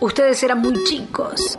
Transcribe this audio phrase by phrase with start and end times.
[0.00, 1.58] Ustedes eran muy chicos.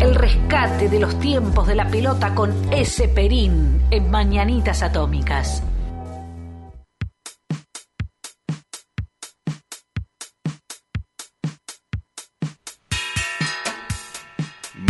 [0.00, 5.62] El rescate de los tiempos de la pelota con ese Perín en Mañanitas Atómicas.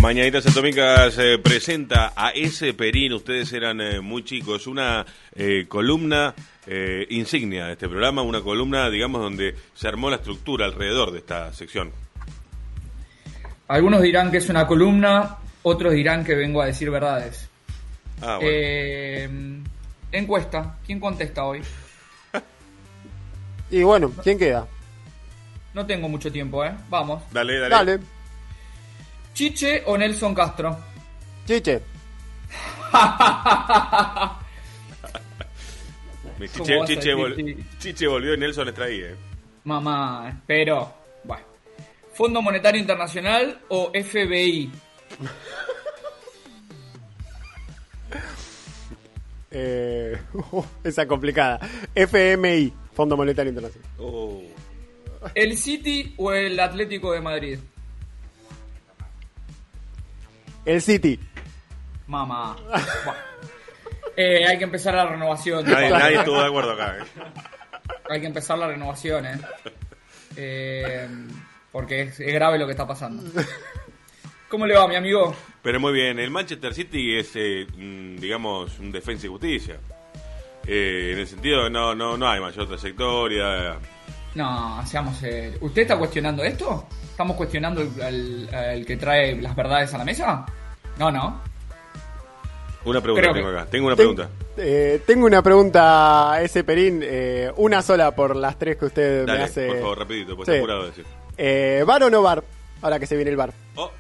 [0.03, 6.35] Mañanitas Atómicas eh, presenta a ese Perín, ustedes eran eh, muy chicos, una eh, columna
[6.67, 11.19] eh, insignia de este programa, una columna, digamos, donde se armó la estructura alrededor de
[11.19, 11.91] esta sección.
[13.69, 17.49] Algunos dirán que es una columna, otros dirán que vengo a decir verdades.
[18.21, 18.49] Ah, bueno.
[18.53, 19.29] Eh,
[20.13, 21.63] encuesta, ¿quién contesta hoy?
[23.69, 24.65] Y bueno, ¿quién queda?
[25.75, 26.73] No tengo mucho tiempo, ¿eh?
[26.89, 27.21] Vamos.
[27.33, 27.75] dale, dale.
[27.75, 27.99] Dale,
[29.37, 30.79] ¿Chiche o Nelson Castro?
[31.47, 31.83] chiche.
[36.39, 37.67] Me- ¿Cómo Chiche, vol-
[38.09, 39.15] volvió y Nelson ahí, eh.
[39.65, 40.91] Mamá, pero,
[41.25, 41.45] bueno.
[42.15, 44.71] ¿Fondo Monetario Internacional o FBI?
[49.59, 50.19] Eh,
[50.85, 51.59] esa complicada.
[51.95, 53.89] FMI, Fondo Monetario Internacional.
[53.99, 54.43] Oh.
[55.35, 57.59] ¿El City o el Atlético de Madrid?
[60.67, 61.19] El City.
[62.07, 62.57] Mamá.
[64.19, 65.63] Eh, hay que empezar la renovación.
[65.71, 66.97] Nadie, estuvo de acuerdo acá.
[66.97, 67.05] eh.
[68.09, 69.39] Hay que empezar la renovación, ¿eh?
[70.39, 71.07] Eh,
[71.71, 73.23] porque es, es grave lo que está pasando.
[74.49, 75.37] ¿Cómo le va, mi amigo?
[75.61, 79.77] Pero muy bien, el Manchester City es, eh, mm, digamos, un defensa y justicia.
[80.67, 83.77] Eh, en el sentido de no, no, no hay mayor trayectoria.
[84.35, 85.59] No, seamos serios.
[85.61, 86.89] ¿Usted está cuestionando esto?
[87.17, 90.45] ¿Estamos cuestionando el, que trae las verdades a la mesa?
[90.99, 91.41] No, no.
[92.85, 93.71] Una pregunta Creo tengo que- acá.
[93.71, 94.31] Tengo una Ten- pregunta.
[94.59, 97.01] eh, tengo una pregunta, ese Perín.
[97.03, 99.67] eh, una sola por las tres que usted me hace.
[99.69, 100.57] por favor, rapidito, porque Sí.
[100.57, 101.07] está apurado de decir.
[101.39, 102.45] Eh, ¿Bar o no bar?
[102.83, 103.55] Ahora que se viene el bar.
[103.77, 103.91] Oh,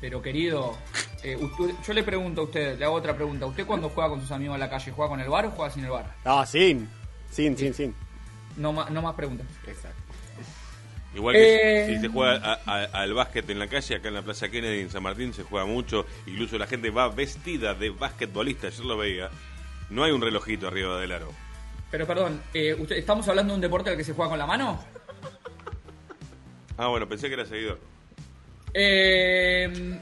[0.00, 0.78] Pero querido,
[1.22, 3.44] eh, usted- yo le pregunto a usted, le hago otra pregunta.
[3.44, 5.70] ¿Usted cuando juega con sus amigos en la calle, juega con el bar o juega
[5.70, 6.14] sin el bar?
[6.24, 6.88] Ah, sin.
[7.30, 7.94] Sin, sin, sin.
[8.56, 9.46] No, no más preguntas.
[9.66, 9.98] Exacto.
[11.18, 11.94] Igual que Eh.
[11.94, 14.80] si, se juega a- a- al básquet en la calle, acá en la Plaza Kennedy
[14.80, 16.06] en San Martín se juega mucho.
[16.26, 19.30] Incluso la gente va vestida de basquetbolista, yo lo veía.
[19.90, 21.32] No hay un relojito arriba del aro.
[21.90, 24.46] Pero perdón, eh, usted, ¿estamos hablando de un deporte al que se juega con la
[24.46, 24.82] mano?
[26.76, 27.78] Ah, bueno, pensé que era seguidor.
[28.74, 29.98] Eh,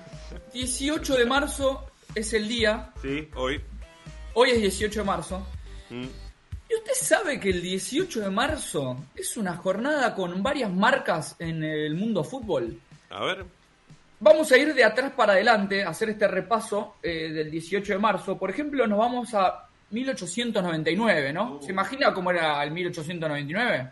[0.53, 2.91] 18 de marzo es el día.
[3.01, 3.61] Sí, hoy.
[4.35, 5.47] Hoy es 18 de marzo.
[5.91, 6.05] Mm.
[6.87, 11.65] ¿Y usted sabe que el 18 de marzo es una jornada con varias marcas en
[11.65, 12.79] el mundo fútbol?
[13.11, 13.45] A ver.
[14.21, 17.99] Vamos a ir de atrás para adelante a hacer este repaso eh, del 18 de
[17.99, 18.39] marzo.
[18.39, 21.61] Por ejemplo, nos vamos a 1899, ¿no?
[21.63, 23.91] ¿Se imagina cómo era el 1899?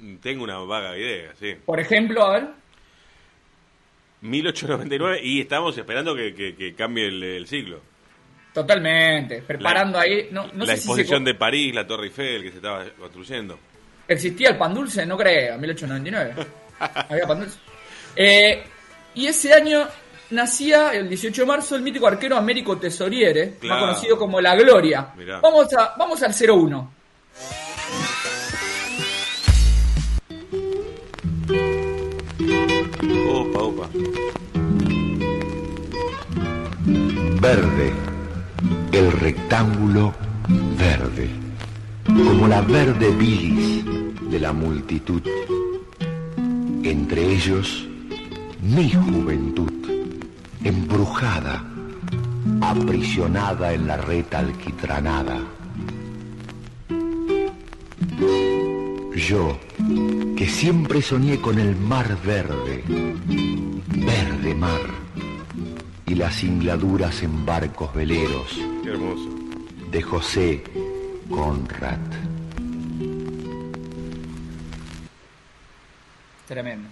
[0.00, 1.54] Mm, Tengo una vaga idea, sí.
[1.64, 2.48] Por ejemplo, a ver.
[4.22, 7.80] 1899 y estamos esperando que, que- que cambie el, el siglo.
[8.52, 10.28] Totalmente, preparando ahí.
[10.32, 12.84] No, no la sé si se exposición de París, la Torre Eiffel que se estaba
[12.98, 13.58] construyendo.
[14.08, 15.06] ¿Existía el pan dulce?
[15.06, 16.46] No creo, 1899.
[17.08, 17.58] Había pan dulce.
[18.16, 18.62] Eh,
[19.14, 19.86] y ese año
[20.30, 23.80] nacía, el 18 de marzo, el mítico arquero Américo Tesoriere, Claro.
[23.82, 25.08] más conocido como La Gloria.
[25.16, 25.38] Mirá.
[25.40, 26.92] Vamos, a, vamos al 01.
[33.28, 33.88] Opa, opa.
[37.40, 37.92] Verde,
[39.00, 40.12] el rectángulo
[40.78, 41.30] verde,
[42.04, 43.82] como la verde bilis
[44.30, 45.22] de la multitud.
[46.82, 47.86] Entre ellos,
[48.60, 49.72] mi juventud,
[50.62, 51.64] embrujada,
[52.60, 55.38] aprisionada en la red alquitranada.
[59.16, 59.58] Yo,
[60.36, 62.84] que siempre soñé con el mar verde,
[63.96, 64.82] verde mar,
[66.06, 69.28] y las singladuras en barcos veleros Qué hermoso.
[69.90, 70.62] de José
[71.28, 71.98] Conrad.
[76.46, 76.88] Tremendo.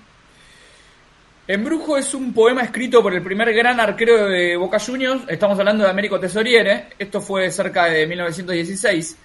[1.47, 5.23] Embrujo es un poema escrito por el primer gran arquero de Boca Juniors.
[5.29, 6.89] Estamos hablando de Américo Tesoriere.
[6.99, 9.17] Esto fue cerca de 1916.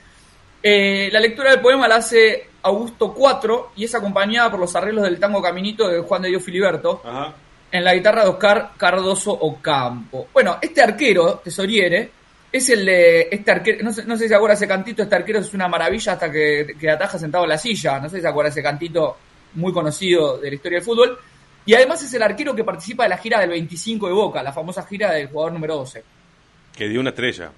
[0.61, 5.03] Eh, la lectura del poema la hace Augusto IV y es acompañada por los arreglos
[5.03, 7.33] del tango Caminito de Juan de Dios Filiberto Ajá.
[7.69, 10.29] en la guitarra de Oscar Cardoso Ocampo.
[10.31, 12.09] Bueno, este arquero, Tesoriere,
[12.53, 15.15] es el de este arquero, no sé, no sé si se acuerda ese cantito, este
[15.15, 18.21] arquero es una maravilla hasta que, que ataja sentado en la silla, no sé si
[18.21, 19.17] se acuerda ese cantito
[19.55, 21.19] muy conocido de la historia del fútbol.
[21.65, 24.51] Y además es el arquero que participa de la gira del 25 de Boca, la
[24.53, 26.03] famosa gira del jugador número 12.
[26.75, 27.51] Que dio una estrella.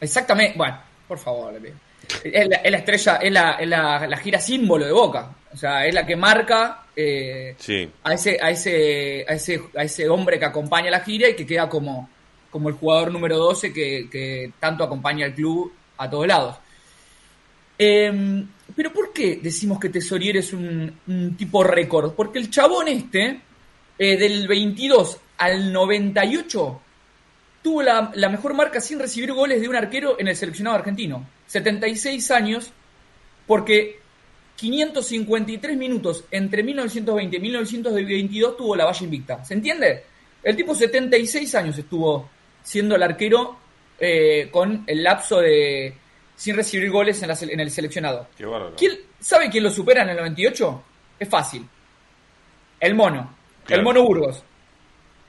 [0.00, 1.74] Exactamente, bueno, por favor, le pido.
[2.24, 5.30] Es la, es la estrella, es, la, es la- la gira símbolo de Boca.
[5.52, 7.90] O sea, es la que marca eh, Sí.
[8.04, 11.46] a, ese, a, ese, a, ese, a ese hombre que acompaña la gira y que
[11.46, 12.08] queda como,
[12.50, 16.56] como el jugador número 12 que, tanto acompaña al club a todos lados.
[17.78, 22.12] Eh, pero ¿por qué decimos que Tesorier es un, un tipo récord?
[22.14, 23.40] Porque el chabón este,
[23.98, 26.80] eh, del 22 al 98,
[27.62, 31.26] tuvo la, la mejor marca sin recibir goles de un arquero en el seleccionado argentino.
[31.46, 32.70] 76 años,
[33.46, 34.00] porque
[34.56, 39.44] 553 minutos entre 1920 y 1922 tuvo la valla invicta.
[39.44, 40.04] ¿Se entiende?
[40.42, 42.28] El tipo 76 años estuvo
[42.68, 43.56] siendo el arquero
[43.98, 45.94] eh, con el lapso de
[46.36, 48.28] sin recibir goles en, la en el seleccionado.
[48.36, 48.44] Qué.
[48.76, 50.82] ¿Quién, ¿Sabe quién lo supera en el 98?
[51.18, 51.66] Es fácil.
[52.78, 53.34] El mono.
[53.64, 53.80] Claro.
[53.80, 54.42] El mono Burgos.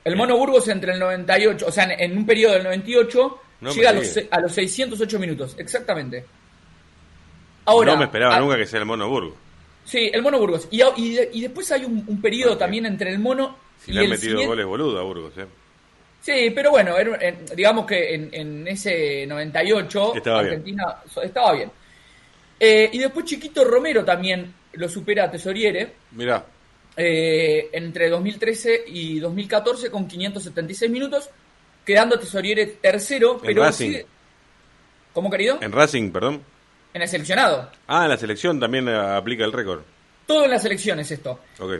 [0.04, 3.72] El mono Burgos entre el 98, o sea, en, en un periodo del 98, No
[3.72, 5.56] llega a los, a los 608 minutos.
[5.58, 6.24] Exactamente.
[7.64, 9.34] Ahora, no me esperaba a- nunca que sea el Mono Burgo.
[9.84, 10.68] Sí, el mono Burgos.
[10.70, 13.94] Y, y, de- y después hay un, un periodo también entre el mono Si y
[13.94, 15.46] le han el metido siguiente- goles boludo a Burgos, ¿eh?
[16.20, 20.52] Sí, pero bueno, en- digamos que en, en ese 98 Estaba bien.
[20.54, 21.70] Argentina so- estaba bien.
[22.58, 26.44] Eh, y después Chiquito Romero también lo supera a Tesoriere Mirá,
[26.96, 31.30] eh, entre 2013 y 2014 con 576 minutos,
[31.86, 33.86] quedando Tesoriere tercero, En pero Racing.
[33.86, 34.06] sigue-
[35.14, 35.58] ¿Cómo querido?
[35.62, 36.42] en Racing, perdón.
[36.92, 37.70] En el seleccionado.
[37.86, 39.80] Ah, en la selección también aplica el récord.
[40.26, 41.40] Todo en la selección es esto.
[41.58, 41.74] Ok.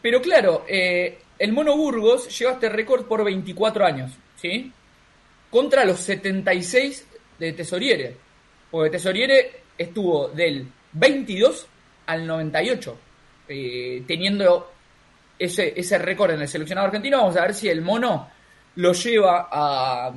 [0.00, 4.70] Pero claro, eh, el Mono Burgos lleva este récord por 24 años, ¿sí?
[5.50, 7.06] Contra los 76
[7.38, 8.16] de Tesoriere.
[8.70, 11.66] Porque Tesoriere estuvo del 22
[12.06, 12.98] al 98,
[13.48, 14.70] eh, teniendo
[15.38, 17.18] ese, ese récord en el seleccionado argentino.
[17.18, 18.28] Vamos a ver si el Mono
[18.76, 20.12] lo lleva a,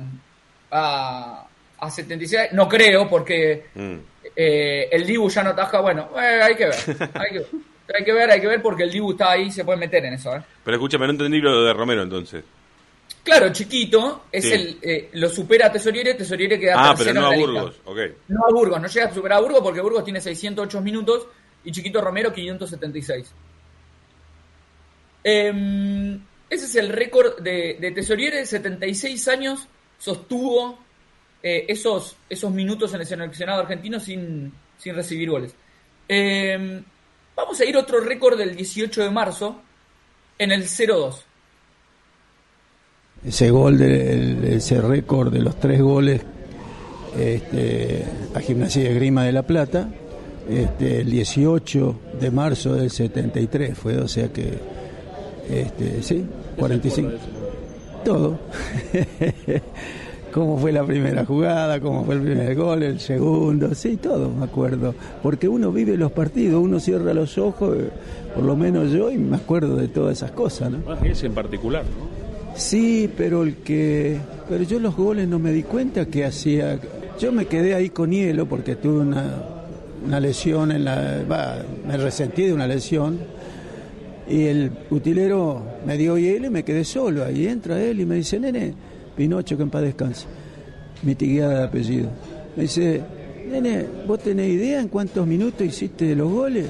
[0.70, 1.46] a,
[1.78, 2.52] a 76.
[2.52, 3.96] No creo, porque Mm.
[4.36, 6.74] eh, el Dibu ya no ataja, bueno, eh, hay que ver,
[7.14, 7.46] hay que,
[7.98, 10.14] hay que ver, hay que ver porque el Dibu está ahí, se puede meter en
[10.14, 10.34] eso.
[10.36, 10.42] ¿eh?
[10.64, 12.44] Pero escúchame, no entendí lo de Romero entonces.
[13.22, 14.52] Claro, chiquito, es Sí.
[14.52, 17.46] el eh, lo supera a Tesoriere, Tesoriere queda Ah, tercero pero no a en la
[17.46, 17.60] lista.
[17.62, 17.80] Burgos.
[17.84, 17.98] Ok.
[18.28, 21.26] No a Burgos, no llega a superar a Burgos porque Burgos tiene 608 minutos
[21.64, 23.30] y Chiquito Romero 576.
[25.22, 26.14] Em,
[26.50, 29.66] ese es el récord de, de Tesoriere, 76 años
[29.98, 30.78] sostuvo
[31.42, 35.54] eh, esos, esos minutos en el seleccionado argentino sin, sin recibir goles.
[36.08, 36.82] Em,
[37.36, 39.56] vamos a ir otro récord del 18 de marzo
[40.38, 41.14] en el 0-2.
[43.26, 46.20] ese gol, de, el- ese récord de los tres goles
[47.18, 48.04] este,
[48.34, 49.88] a Gimnasia de Grima de la Plata,
[50.50, 54.58] este, el 18 de marzo del 73 fue, o sea que,
[55.48, 56.26] este, sí,
[56.58, 57.10] 45.
[58.04, 58.38] Todo.
[60.34, 64.44] cómo fue la primera jugada, cómo fue el primer gol, el segundo, sí, todo me
[64.44, 64.92] acuerdo.
[65.22, 67.88] Porque uno vive los partidos, uno cierra los ojos, eh,
[68.34, 70.78] por lo menos yo, y me acuerdo de todas esas cosas, ¿no?
[70.88, 72.58] Ah, ese en particular, ¿no?
[72.58, 74.18] Sí, pero el que.
[74.48, 76.80] Pero yo los goles no me di cuenta que hacía.
[77.20, 79.40] Yo me quedé ahí con hielo porque tuve una,
[80.04, 81.22] una lesión en la.
[81.30, 83.20] va, me resentí de una lesión.
[84.28, 87.24] Y el utilero me dio hielo y me quedé solo.
[87.24, 88.74] Ahí entra él y me dice, nene,
[89.16, 90.26] Pinocho, que en paz descanse.
[91.02, 92.08] Mi tiguiada de apellido.
[92.56, 93.00] Me dice,
[93.50, 96.66] nene, ¿vos tenés idea en cuántos minutos hiciste los goles?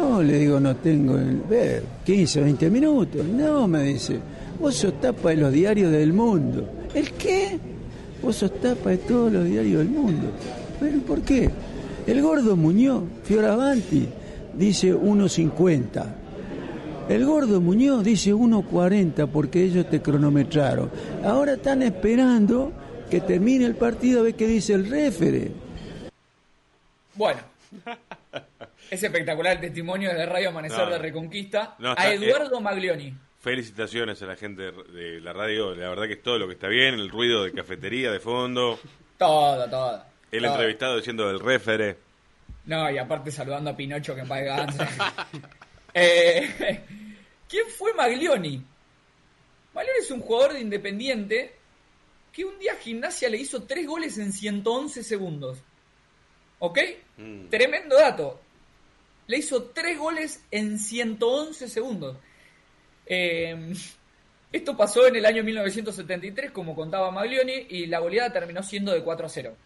[0.00, 3.24] No, le digo, no tengo, el- ver, 15, 20 minutos.
[3.24, 4.18] No, me dice,
[4.60, 6.68] vos sos tapa de los diarios del mundo.
[6.94, 7.58] ¿El qué?
[8.22, 10.28] Vos sos tapa de todos los diarios del mundo.
[10.80, 11.50] ¿Pero por qué?
[12.06, 14.06] El gordo Muñoz, Fioravanti,
[14.56, 16.04] dice 1.50.
[17.08, 20.90] El gordo Muñoz dice 1.40 porque ellos te cronometraron.
[21.24, 22.72] Ahora están esperando
[23.10, 25.52] que termine el partido a ver qué dice el refere.
[27.14, 27.40] Bueno,
[28.90, 30.98] es espectacular el testimonio de Radio Amanecer No, de.
[30.98, 33.14] Reconquista No, a está- Eduardo Maglioni.
[33.40, 35.76] Felicitaciones a la gente de- la radio.
[35.76, 36.94] La verdad que es todo lo que está bien.
[36.94, 38.80] El ruido de cafetería de fondo.
[39.16, 40.02] Todo, todo.
[40.32, 40.52] El todo.
[40.52, 41.96] entrevistado diciendo del refere.
[42.64, 44.74] No, y aparte saludando a Pinocho que en paz.
[45.98, 46.50] Eh,
[47.48, 48.62] ¿Quién fue Maglioni?
[49.72, 51.54] Maglioni es un jugador de Independiente
[52.32, 55.58] que un día a Gimnasia le hizo tres goles en 111 segundos.
[56.58, 56.78] ¿Ok?
[57.16, 57.46] Mm.
[57.48, 58.38] Tremendo dato.
[59.26, 62.18] Le hizo tres goles en 111 segundos.
[63.06, 63.72] Eh,
[64.52, 69.02] esto pasó en el año 1973, como contaba Maglioni, y la goleada terminó siendo de
[69.02, 69.56] 4 a 0.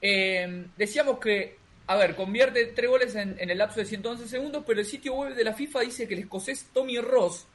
[0.00, 1.56] Eh, decíamos que
[1.88, 5.34] a ver, convierte tres goles en, el lapso de 111 segundos, pero el sitio web
[5.34, 7.46] de la FIFA dice que el escocés Tommy Ross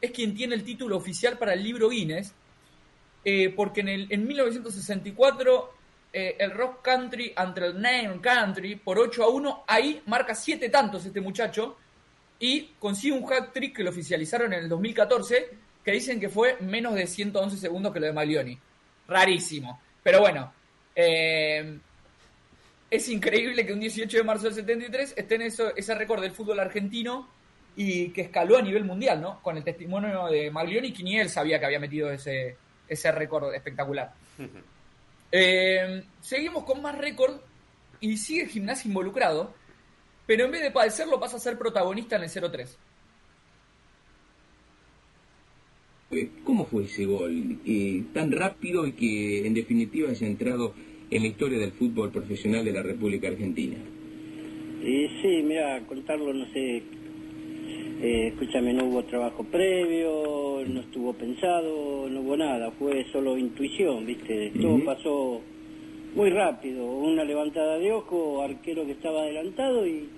[0.00, 2.32] es quien tiene el título oficial para el libro Guinness,
[3.24, 5.74] eh, porque en, el, en 1964
[6.12, 10.68] eh, el Rock Country ante el Name Country por 8 a 1, ahí marca 7
[10.68, 11.76] tantos este muchacho
[12.38, 15.50] y consigue un hat trick que lo oficializaron en el 2014,
[15.84, 18.56] que dicen que fue menos de 111 segundos que lo de Maglioni.
[19.08, 19.80] Rarísimo.
[20.00, 20.52] Pero bueno,
[20.94, 21.80] eh,
[22.90, 26.32] es increíble que un 18 de marzo del 73 esté en eso, ese récord del
[26.32, 27.28] fútbol argentino
[27.76, 29.40] y que escaló a nivel mundial, ¿no?
[29.42, 32.56] Con el testimonio de Maglioni, que ni él sabía que había metido ese,
[32.88, 34.12] ese récord espectacular.
[35.30, 37.40] Eh, seguimos con más récord
[38.00, 39.54] y sigue Gimnasia involucrado,
[40.26, 42.68] pero en vez de padecerlo pasa a ser protagonista en el 0-3.
[46.42, 47.60] ¿Cómo fue ese gol?
[47.64, 50.74] Eh, tan rápido y que en definitiva ha entrado
[51.10, 53.76] en la historia del fútbol profesional de la República Argentina.
[54.82, 56.82] Eh, sí, mira, contarlo, no sé,
[58.02, 64.06] eh, escúchame, no hubo trabajo previo, no estuvo pensado, no hubo nada, fue solo intuición,
[64.06, 64.52] ¿viste?
[64.60, 65.40] Todo pasó
[66.14, 70.08] muy rápido, una levantada de ojo, arquero que estaba adelantado y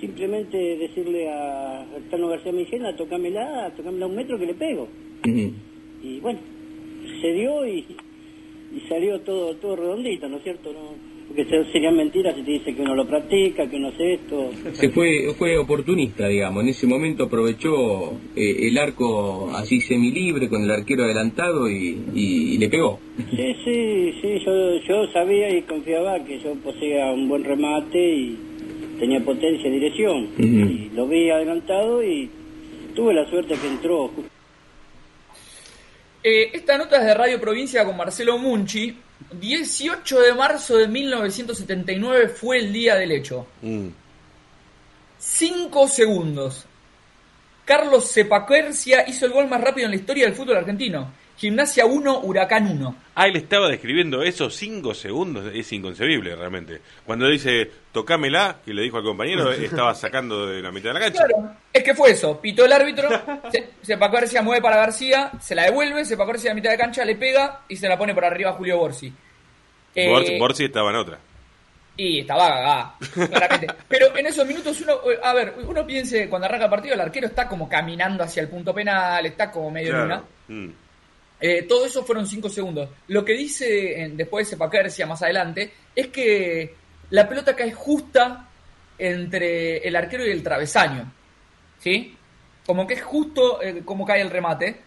[0.00, 4.88] simplemente decirle a Tano García Migena, tocámela, tocámela un metro que le pego.
[5.24, 6.40] Y bueno,
[7.20, 7.86] se dio y,
[8.74, 10.72] y, salió todo todo redondito, ¿no es cierto?
[10.72, 10.94] No,
[11.28, 14.50] porque serían mentiras si te dice que uno lo practica, que uno hace esto.
[14.72, 16.62] Se fue, fue oportunista, digamos.
[16.62, 22.58] En ese momento aprovechó eh, el arco así semilibre con el arquero adelantado y, y,
[22.58, 23.00] le pegó.
[23.30, 24.38] Sí, sí, sí.
[24.44, 28.36] Yo, yo sabía y confiaba que yo poseía un buen remate y
[28.98, 30.28] tenía potencia y dirección.
[30.38, 32.28] Y lo vi adelantado y
[32.94, 34.10] tuve la suerte que entró.
[36.24, 38.96] Eh, esta nota es de Radio Provincia con Marcelo Munchi.
[39.32, 43.46] 18 de marzo de 1979 fue el día del hecho.
[45.18, 46.66] 5 segundos.
[47.64, 51.12] Carlos Cepaquercia hizo el gol más rápido en la historia del fútbol argentino.
[51.36, 52.96] Gimnasia 1, Huracán 1.
[53.14, 56.80] Ah, él estaba describiendo esos 5 segundos, es inconcebible realmente.
[57.04, 61.00] Cuando dice, tocámela, que le dijo al compañero, estaba sacando de la mitad de la
[61.00, 61.24] cancha.
[61.26, 62.40] Claro, es que fue eso.
[62.40, 63.08] Pitó el árbitro,
[63.82, 67.76] Cepaquercia mueve para García, se la devuelve, Cepaquercia a mitad de cancha le pega y
[67.76, 69.12] se la pone por arriba a Julio Borsi.
[69.94, 71.18] Eh, Borsi estaba en otra.
[71.94, 72.94] Y estaba cagada,
[73.28, 73.66] claramente.
[73.86, 77.26] Pero en esos minutos uno, a ver, uno piense, cuando arranca el partido, el arquero
[77.26, 80.04] está como caminando hacia el punto penal, está como medio Claro.
[80.04, 80.22] luna.
[80.48, 80.70] Mm.
[81.44, 82.88] Eh, todo eso fueron 5 segundos.
[83.08, 86.74] Lo que dice eh, después de Sepaquercia más adelante es que
[87.10, 88.48] la pelota cae justa
[88.96, 91.12] entre el arquero y el travesaño.
[91.80, 92.16] ¿Sí?
[92.64, 94.80] Como que es justo eh, como cae el remate.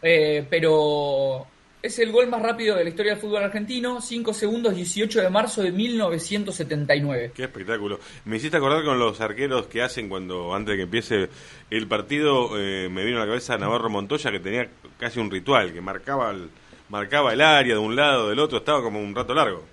[0.00, 1.46] eh, pero
[1.82, 4.00] es el gol más rápido de la historia del fútbol argentino.
[4.00, 7.32] 5 segundos, 18 de marzo de 1979.
[7.34, 8.00] Qué espectáculo.
[8.24, 11.28] Me hiciste acordar con los arqueros que hacen cuando, antes de que empiece
[11.70, 14.68] el partido, eh, me vino a la cabeza Navarro Montoya que tenía
[14.98, 16.50] casi un ritual, que marcaba el,
[16.88, 19.64] marcaba el área de un lado, del otro, estaba como un rato largo.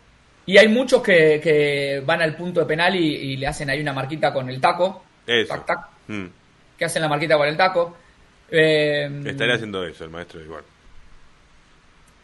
[0.46, 3.82] Y hay muchos que, que van al punto de penal y, y le hacen ahí
[3.82, 5.04] una marquita con el taco.
[5.26, 5.54] Eso.
[5.54, 5.80] Tac, tac.
[6.08, 6.26] Mm.
[6.78, 7.98] que hacen la marquita con el taco.
[8.52, 10.64] Eh, Estaría haciendo eso el maestro igual.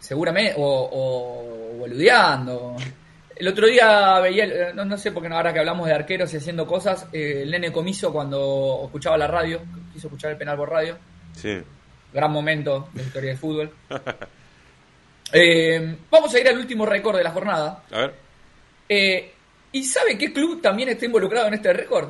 [0.01, 2.75] Seguramente, o, o boludeando.
[3.36, 5.93] El otro día veía, el- no, no sé por qué no, ahora que hablamos de
[5.93, 9.62] arqueros y haciendo cosas, eh, el nene comiso cuando escuchaba la radio,
[9.93, 10.98] quiso escuchar el penal por radio,
[11.34, 11.62] Sí.
[12.13, 13.72] gran momento de la historia del fútbol.
[15.34, 17.84] Eh, vamos a ir al último récord de la jornada.
[17.89, 18.13] A ver.
[18.89, 19.34] Eh,
[19.72, 22.10] ¿Y sabe qué club también está involucrado en este récord?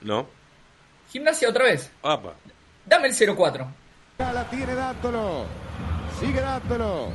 [0.00, 0.26] ¿No?
[1.12, 1.92] Gimnasia otra vez.
[2.02, 2.34] Apa.
[2.84, 3.68] Dame el 04.
[4.18, 5.46] La tiene Dátolo.
[6.20, 7.08] Sigue Dátolo.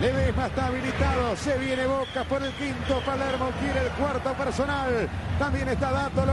[0.00, 1.36] Ledesma está habilitado.
[1.36, 3.00] Se viene Boca por el quinto.
[3.04, 5.08] Palermo quiere el cuarto personal.
[5.38, 6.32] También está Dátolo.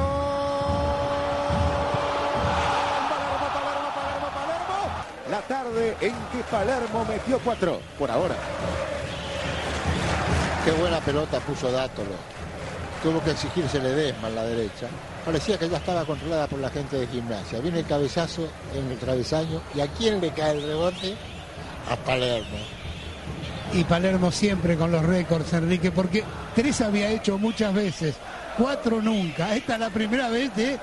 [3.10, 5.32] Palermo, Palermo, Palermo, Palermo.
[5.32, 7.80] La tarde en que Palermo metió cuatro.
[7.98, 8.36] Por ahora.
[10.66, 12.16] Qué buena pelota puso Dátolo.
[13.02, 14.88] Tuvo que exigirse Ledesma en la derecha.
[15.26, 17.60] Parecía que ya estaba controlada por la gente de gimnasia.
[17.60, 19.62] Viene el cabezazo en el travesaño.
[19.74, 21.16] ¿Y a quién le cae el rebote?
[21.94, 22.58] A Palermo.
[23.74, 26.24] Y Palermo siempre con los récords, Enrique, porque
[26.56, 28.16] tres había hecho muchas veces,
[28.58, 29.56] cuatro nunca.
[29.56, 30.78] Esta es la primera vez de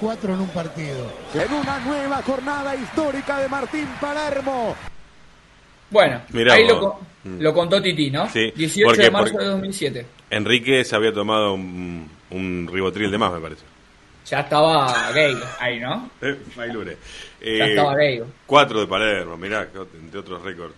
[0.00, 1.12] cuatro en un partido.
[1.34, 4.74] En una nueva jornada histórica de Martín Palermo.
[5.90, 7.40] Bueno, Mirá ahí lo, Mm.
[7.40, 8.28] lo contó Titi, ¿no?
[8.30, 10.06] Sí, 18 porque- de marzo de 2007.
[10.30, 13.62] Enrique se había tomado un, un ribotril de más, me parece.
[14.30, 16.10] Ya estaba gay ahí, ¿no?
[16.20, 16.96] Eh, Mailure.
[17.40, 18.22] Ya estaba gay.
[18.46, 19.68] Cuatro de Palermo, mirá,
[20.00, 20.74] entre otros récords.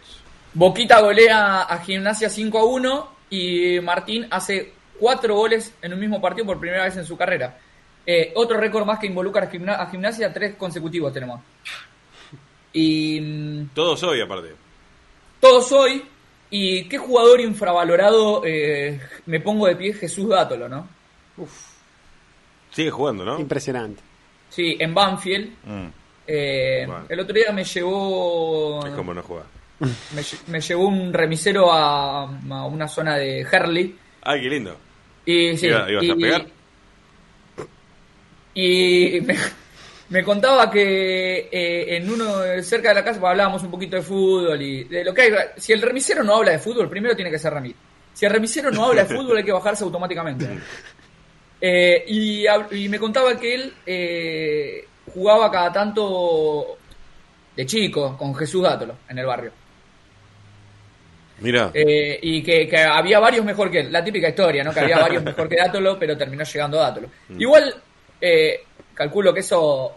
[0.55, 6.21] Boquita golea a Gimnasia 5 a 1 y Martín hace cuatro goles en un mismo
[6.21, 7.57] partido por primera vez en su carrera.
[8.05, 11.41] Eh, otro récord más que involucra a, Gimna- a gimnasia, tres consecutivos tenemos.
[12.73, 14.49] Y mm, Todos hoy, aparte.
[15.41, 16.05] todos hoy.
[16.53, 19.93] ¿Y qué jugador infravalorado eh, me pongo de pie?
[19.93, 20.89] Jesús Dátolo, ¿no?
[22.71, 23.39] Sigue jugando, ¿no?
[23.39, 24.03] Impresionante.
[24.49, 25.51] Sí, en Banfield.
[25.65, 25.87] Mm.
[26.27, 27.05] Eh, Bueno.
[27.09, 29.45] El otro día me llevó Es como no juega.
[29.81, 33.97] me, lle- me llevó un remisero a, a una zona de Herley.
[34.23, 34.77] Ay, qué lindo.
[35.25, 36.47] Y, sí, ¿Iba- ibas a y- pegar?
[38.55, 39.37] Y me,
[40.11, 44.03] me contaba que eh, en uno cerca de la casa pues, hablábamos un poquito de
[44.03, 45.33] fútbol y de lo que hay.
[45.57, 47.75] Si el remisero no habla de fútbol, primero tiene que ser remis.
[48.13, 50.47] Si el remisero no habla de fútbol, hay que bajarse automáticamente.
[51.61, 56.79] Eh, y, me contaba que él eh, jugaba cada tanto
[57.55, 59.53] de chico con Jesús Dátolo en el barrio.
[61.41, 61.71] Mira.
[61.75, 63.93] Eh, y que, que había varios mejor que él.
[63.93, 64.73] La típica historia, ¿no?
[64.73, 67.11] Que había varios mejor que Dátolo, pero terminó llegando Dátolo.
[67.29, 67.41] Mm.
[67.41, 67.75] Igual,
[68.21, 68.61] eh,
[68.95, 69.97] calculo que eso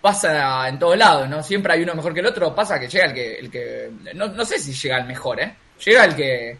[0.00, 1.42] pasa en todos lados, ¿no?
[1.42, 2.54] Siempre hay uno mejor que el otro.
[2.54, 3.38] Pasa que llega el que.
[3.38, 5.54] El que no, no sé si llega el mejor, ¿eh?
[5.84, 6.58] Llega el que.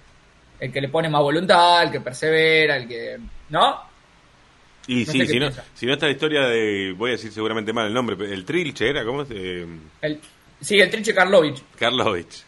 [0.61, 3.19] El que le pone más voluntad, el que persevera, el que.
[3.51, 3.89] ¿No?
[4.89, 7.75] Y no sí, si no, si no está la historia de, voy a decir seguramente
[7.75, 9.29] mal el nombre, pero el Trilche era, ¿cómo es?
[9.31, 9.67] Eh,
[10.01, 10.21] El,
[10.61, 11.63] sí, el Trinche Karlovich.
[11.79, 12.43] Karlovich,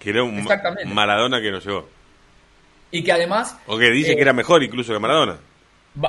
[0.00, 0.46] que era un.
[0.92, 1.88] Maradona que nos llevó.
[2.90, 3.56] Y que además.
[3.66, 5.38] O que dice eh, que era mejor incluso que Maradona,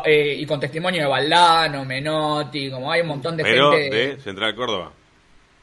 [0.03, 3.95] eh, y con testimonio de Valdano, Menotti, como hay un montón de pero gente.
[3.95, 4.91] de Central Córdoba.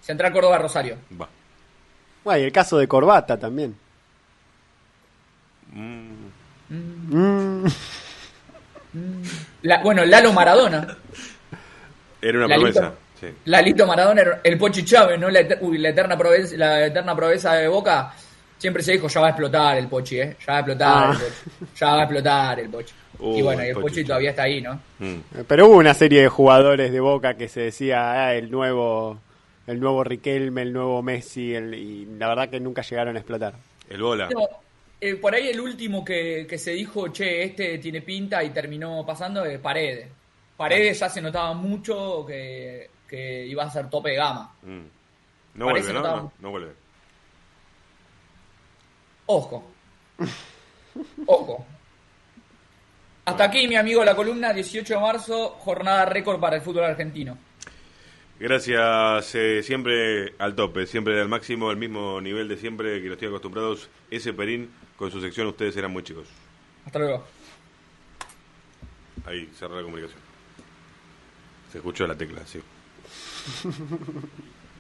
[0.01, 0.97] Central Córdoba Rosario.
[1.21, 1.29] Va.
[2.23, 3.77] Bueno, y el caso de Corbata también.
[5.75, 6.25] Mm.
[6.71, 7.67] Mm.
[9.63, 10.97] La- bueno, Lalo Maradona.
[12.23, 12.73] Era una Lalito.
[12.81, 12.95] promesa.
[13.21, 13.27] Sí.
[13.47, 15.29] Lalito Maradona, era el Pochi Chávez, ¿no?
[15.31, 18.13] La, eter- uy, la eterna promesa, la eterna promesa de Boca.
[18.59, 20.37] Siempre se dijo, ya va a explotar el Pochi, ¿eh?
[20.47, 21.11] Ya va a explotar Ah.
[21.13, 21.75] el Pochi.
[21.77, 22.95] Ya va a explotar el Pochi.
[23.19, 24.81] Uh, y bueno, y el el Pochi Pochi todavía está ahí, ¿no?
[24.99, 25.15] Mm.
[25.47, 29.19] Pero hubo una serie de jugadores de Boca que se decía ah, el nuevo
[29.67, 33.55] el nuevo Riquelme, el nuevo Messi, el- y la verdad que nunca llegaron a explotar.
[33.89, 34.29] El bola.
[34.31, 34.41] No,
[35.07, 39.05] eh, por ahí el último que, que se dijo, che, este tiene pinta y terminó
[39.05, 40.09] pasando es Paredes.
[40.57, 44.55] Paredes ya se notaba mucho que, que iba a ser tope de gama.
[44.63, 44.85] Mm.
[45.55, 46.03] No vuelve, ¿no?
[46.03, 46.73] No, no vuelve.
[49.27, 49.71] Ojo.
[51.27, 51.67] Ojo.
[53.27, 57.37] Hasta aquí, mi amigo, la columna, 18 de marzo, jornada récord para el fútbol argentino.
[58.39, 63.13] Gracias, eh, siempre al tope, siempre al máximo, el mismo nivel de siempre que los
[63.15, 63.89] estoy acostumbrados.
[64.11, 64.71] Ese Perín,
[65.05, 66.27] con su sección, ustedes eran muy chicos.
[66.87, 67.23] Hasta luego.
[69.27, 70.19] Ahí cerró la comunicación.
[71.71, 72.63] Se escuchó la tecla, sí.